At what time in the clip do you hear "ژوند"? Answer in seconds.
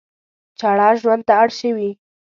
1.01-1.23